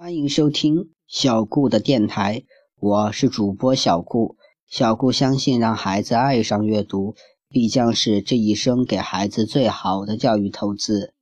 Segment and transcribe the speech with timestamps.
[0.00, 2.44] 欢迎收听小顾的电台，
[2.78, 4.38] 我是主播小顾。
[4.66, 7.16] 小顾相信，让孩子爱上阅读，
[7.50, 11.12] 必将是这一生给孩子最好的教育投资。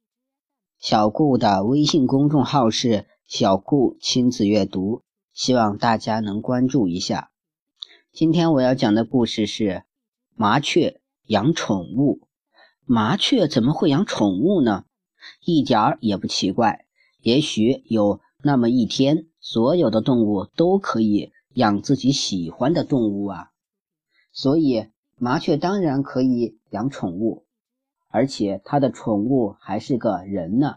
[0.78, 5.02] 小顾的微信公众号是“小顾亲子阅读”，
[5.34, 7.32] 希望大家能关注一下。
[8.12, 9.82] 今天我要讲的故事是
[10.36, 12.20] 麻雀养宠物。
[12.84, 14.84] 麻雀怎么会养宠物呢？
[15.44, 16.84] 一点儿也不奇怪。
[17.20, 18.20] 也许有。
[18.40, 23.50] 那么一天，所有的动物都可以养自己喜欢的动物啊，
[24.32, 27.46] 所以麻雀当然可以养宠物，
[28.06, 30.76] 而且它的宠物还是个人呢。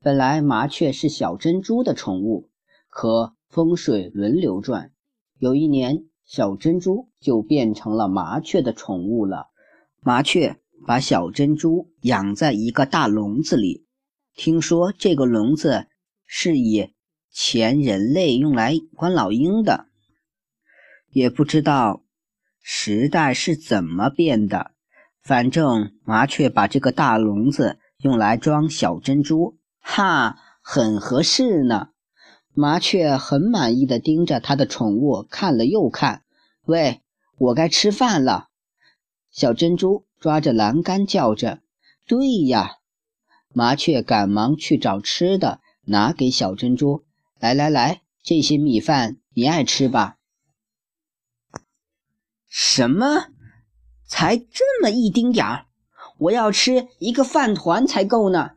[0.00, 2.48] 本来麻雀是小珍珠的宠物，
[2.88, 4.92] 可风水轮流转，
[5.38, 9.48] 有一年小珍珠就变成了麻雀的宠物了。
[10.00, 13.84] 麻雀把小珍珠养在一个大笼子里，
[14.34, 15.88] 听说这个笼子。
[16.34, 16.94] 是以
[17.30, 19.88] 前人类用来关老鹰的，
[21.10, 22.04] 也不知道
[22.62, 24.70] 时代是怎么变的。
[25.22, 31.90] 反正麻雀把这个大笼子用来装小珍珠，哈，很合适呢。
[32.54, 36.22] 麻雀很满意的盯着它的宠物看了又看。
[36.64, 37.02] 喂，
[37.36, 38.48] 我该吃饭了。
[39.30, 41.60] 小珍珠抓着栏杆叫着
[42.08, 42.78] ：“对呀！”
[43.52, 45.60] 麻雀赶忙去找吃的。
[45.84, 47.04] 拿给小珍珠，
[47.38, 50.18] 来来来，这些米饭你爱吃吧？
[52.48, 53.26] 什么？
[54.06, 55.66] 才这么一丁点儿？
[56.18, 58.52] 我要吃一个饭团才够呢！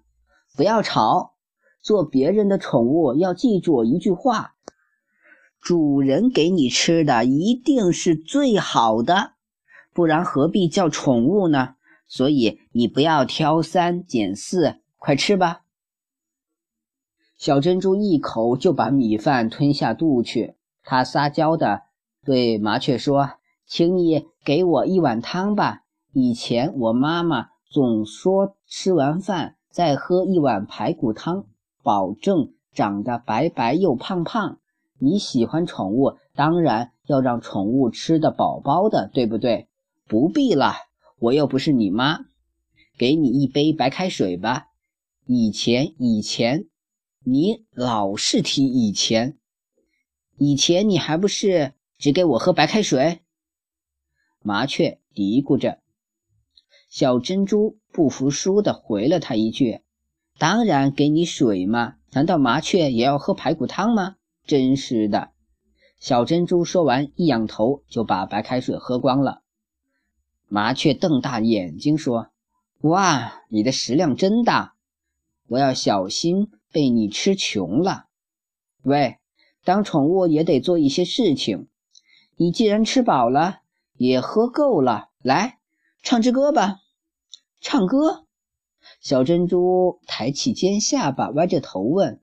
[0.56, 1.36] 不要吵，
[1.82, 4.56] 做别人的宠物要记住我一句话：
[5.60, 9.34] 主人给你吃的一定是最好的，
[9.94, 11.76] 不然何必叫宠物呢？
[12.08, 15.65] 所以你不要挑三拣四，快吃吧。
[17.38, 21.82] 小珍珠一口就把米饭吞下肚去，它撒娇的
[22.24, 23.32] 对麻雀说
[23.68, 25.82] ：“请你给我一碗汤吧。
[26.14, 31.46] 以前我妈妈总说，吃完饭再喝一碗排骨汤，
[31.84, 34.60] 保证长得白白又胖胖。
[34.98, 39.68] 你喜欢宠物，当然要让宠物吃得饱饱的，对不对？
[40.08, 40.74] 不必了，
[41.20, 42.20] 我又不是你妈。
[42.98, 44.68] 给你一杯白开水吧。
[45.26, 46.68] 以前，以前。”
[47.28, 49.40] 你老是提以前，
[50.38, 53.22] 以前你还不是只给我喝白开水？
[54.44, 55.80] 麻雀嘀咕着。
[56.88, 59.82] 小珍珠不服输的回了他一句
[60.38, 65.32] ：“当然给你水嘛，难道麻雀也要喝排骨汤吗？”真是的。
[66.00, 69.42] 小珍珠说完，一仰头就把白开水喝光了。
[70.48, 72.30] 麻雀瞪大眼睛说
[72.82, 74.76] ：“哇，你的食量真大，
[75.48, 78.08] 我要小心。”被你吃穷了，
[78.84, 79.16] 喂，
[79.64, 81.70] 当宠物也得做一些事情。
[82.36, 83.62] 你既然吃饱了，
[83.94, 85.60] 也喝够了，来
[86.04, 86.82] 唱支歌吧。
[87.62, 88.26] 唱歌？
[89.00, 92.20] 小珍珠抬起尖下巴，歪着头问：“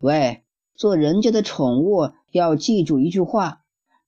[0.00, 3.62] 喂，做人家的宠物要记住一句话：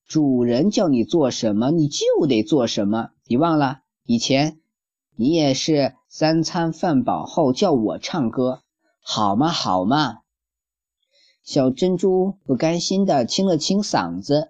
[0.06, 3.12] 主人叫你做什么，你就得做什么。
[3.25, 4.60] 你忘了以前
[5.15, 8.60] 你也是三餐饭饱后叫我唱歌。”
[9.09, 10.22] 好嘛好嘛，
[11.44, 14.49] 小珍珠不甘心的清了清嗓子，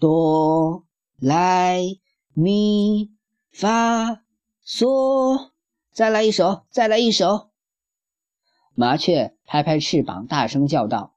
[0.00, 0.86] 哆
[1.18, 1.82] 来
[2.32, 3.10] 咪
[3.52, 4.22] 发
[4.66, 5.50] 嗦，
[5.92, 7.50] 再来一首，再来一首。
[8.74, 11.14] 麻雀拍拍翅膀，大声叫道。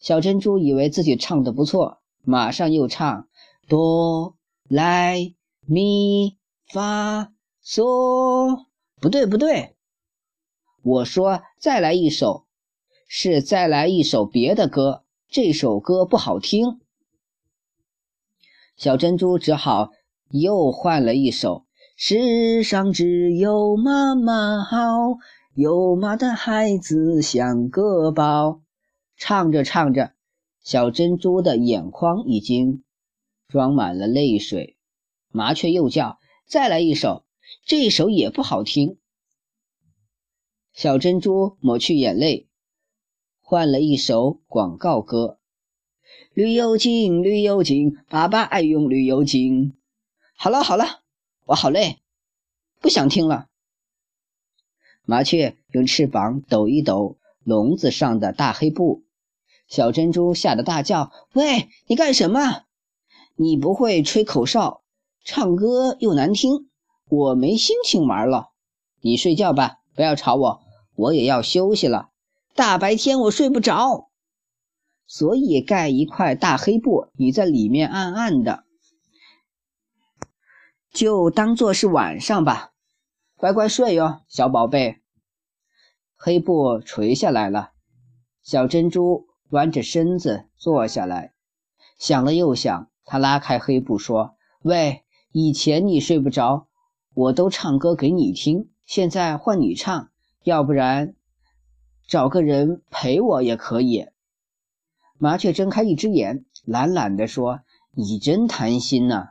[0.00, 3.28] 小珍珠以为自己唱的不错，马上又唱
[3.68, 7.32] 哆来咪发
[7.64, 8.64] 嗦，
[9.00, 9.77] 不对不对。
[10.82, 12.46] 我说：“再来一首，
[13.06, 15.04] 是再来一首别的歌。
[15.28, 16.80] 这首歌不好听。”
[18.76, 19.90] 小珍珠只好
[20.30, 21.66] 又换了一首
[21.96, 25.18] ：“世上只有妈妈好，
[25.52, 28.60] 有妈的孩子像个宝。”
[29.18, 30.12] 唱着唱着，
[30.62, 32.84] 小珍珠的眼眶已经
[33.48, 34.76] 装满了泪水。
[35.32, 37.24] 麻雀又叫：“再来一首，
[37.66, 38.98] 这首也不好听。”
[40.78, 42.46] 小珍珠抹去眼泪，
[43.40, 45.40] 换了一首广告歌
[46.32, 49.76] ：“绿油精，绿油精，爸爸爱用绿油精。”
[50.38, 51.00] 好了好了，
[51.46, 51.98] 我好累，
[52.80, 53.48] 不想听了。
[55.02, 59.02] 麻雀用翅膀抖一抖笼子上的大黑布，
[59.66, 62.66] 小珍珠吓得大叫：“喂，你干什么？
[63.34, 64.84] 你不会吹口哨，
[65.24, 66.70] 唱歌又难听，
[67.08, 68.50] 我没心情玩了。
[69.00, 70.62] 你睡觉吧，不要吵我。”
[70.98, 72.10] 我也要休息了，
[72.56, 74.10] 大白天我睡不着，
[75.06, 78.64] 所以盖一块大黑布，你在里面暗暗的，
[80.92, 82.72] 就当做是晚上吧。
[83.36, 84.96] 乖乖睡哟，小宝贝。
[86.16, 87.70] 黑布垂下来了，
[88.42, 91.32] 小珍珠弯着身子坐下来，
[91.96, 96.66] 想了又想，他拉开黑布说：“喂，以前你睡不着，
[97.14, 100.10] 我都唱歌给你听，现在换你唱，
[100.42, 101.14] 要不然
[102.06, 104.06] 找个人陪我也可以。”
[105.18, 107.60] 麻雀睁开一只眼，懒懒地说
[107.94, 109.30] ：“你真贪心呐，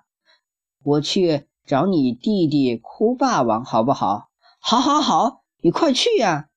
[0.84, 4.30] 我去。”找你弟弟哭霸王好不好？
[4.58, 6.48] 好，好，好，你快去呀！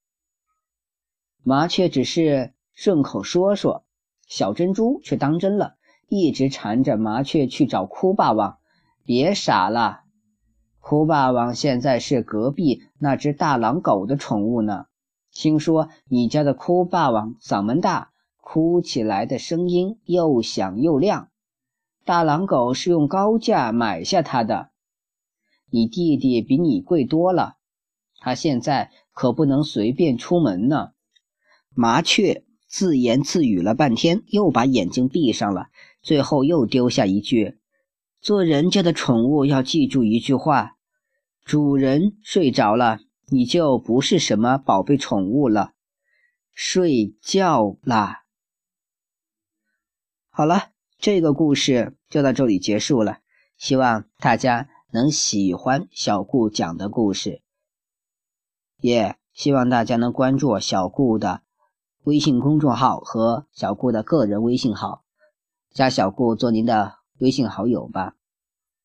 [1.42, 3.84] 麻雀只是顺口说说，
[4.28, 5.74] 小珍珠却当真了，
[6.08, 8.58] 一直缠着麻雀去找哭霸王。
[9.02, 9.99] 别傻了，
[10.80, 14.86] 哭霸王现在是隔壁那只大狼狗的宠物呢。
[15.32, 21.28] 听说你家的哭霸王嗓门大，哭起来的声音又响又亮，
[22.04, 24.70] 大狼狗是用高价买下它的。
[25.70, 27.58] 你弟弟比你贵多了，
[28.18, 30.90] 他现在可不能随便出门呢。
[31.72, 35.68] 麻雀自言自语了半天，又把眼睛闭上了，
[36.02, 37.58] 最后又丢下一句
[38.20, 40.76] ：“做人家的宠物要记住一句话，
[41.44, 45.72] 主人睡着了，你就不是什么宝贝宠物了。
[46.52, 48.24] 睡觉啦。”
[50.30, 53.18] 好了，这个故事就到这里结束了，
[53.56, 54.68] 希望大家。
[54.92, 57.42] 能喜欢小顾讲的故事，
[58.80, 61.42] 也希望大家能关注小顾的
[62.02, 65.04] 微信公众号和小顾的个人微信号，
[65.72, 68.16] 加小顾做您的微信好友吧。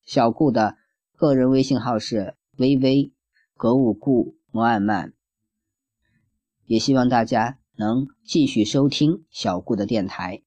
[0.04, 0.76] 小顾的
[1.16, 3.12] 个人微信号是微微
[3.56, 5.12] 格物顾摩尔曼，
[6.64, 10.45] 也希望大家能继续收听小顾的电台。